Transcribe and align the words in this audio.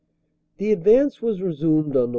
The 0.57 0.71
advance 0.71 1.21
was 1.21 1.43
resumed 1.43 1.95
on 1.95 2.09
Nov. 2.09 2.09